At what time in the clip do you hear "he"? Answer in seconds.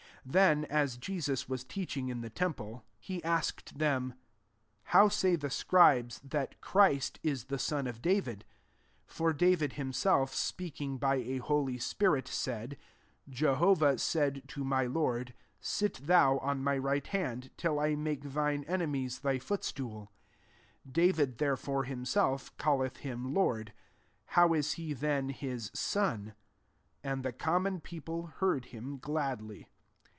2.99-3.23, 24.73-24.93